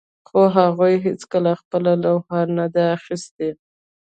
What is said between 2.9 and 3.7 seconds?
اخیستې